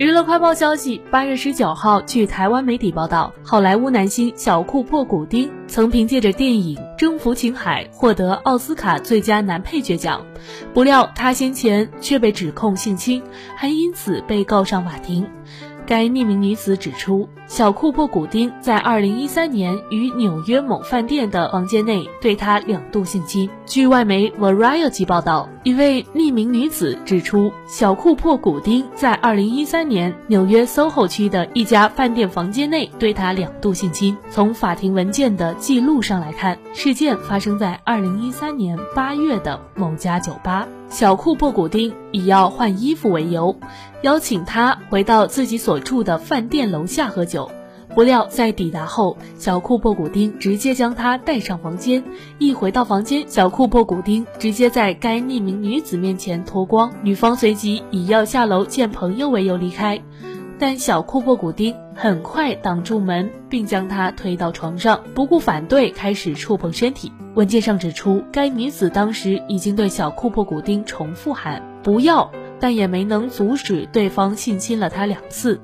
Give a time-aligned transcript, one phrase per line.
[0.00, 10.24] 娱乐快报消息，八月十九号，据台湾媒体报道，好莱坞男星小库珀古丁曾凭借着电影《征服情海》获得奥斯卡最佳男配角奖，
[10.72, 13.22] 不料他先前却被指控性侵，
[13.54, 15.28] 还因此被告上法庭。
[15.90, 23.50] 该匿名女子指出，小库珀古丁在2013年于纽约某饭店的房间内对她两度性侵。
[23.66, 34.16] 据外媒 Variety 报道，一位匿名女子指出，小库珀古丁在2013年纽约 SoHo 区的一家饭店房间内对她两度性侵。
[34.30, 40.68] 从法庭文件的记录上来看，事件发生在2013年8月的某家酒吧。
[40.90, 43.56] 小库珀古丁以要换衣服为由，
[44.02, 47.48] 邀请他回到自己所住的饭店楼下喝酒。
[47.94, 52.02] 不料在抵达后，小库珀古丁直接将他带上房间。
[52.38, 60.00] 一回到房间，小库珀古丁直接在该匿名女子面前脱光，女方随即以要下楼见朋友为由离开。
[60.58, 67.12] 但小库珀古丁很快挡住门，并将他推到床上，不顾反对，开始触碰身体。
[67.40, 75.58] 文件上指出，该女子当时已经对小库珀古丁重复喊“不要”，但也没能阻止对方性侵了她两次。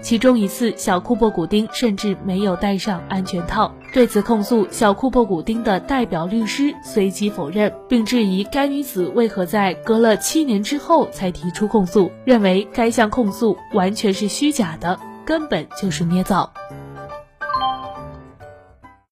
[0.00, 3.74] 其中一次，小库珀古丁甚至没有戴上安全套。
[3.92, 16.52] 对此控诉，小库珀古丁的代表律师随即否认，并质疑该女子为何在隔了七年之后才提出控诉，认为该项控诉完全是虚假的，根本就是捏造。